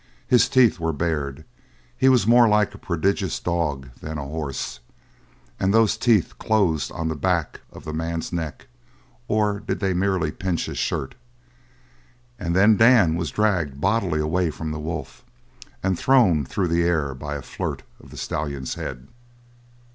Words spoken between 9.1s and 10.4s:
or did they merely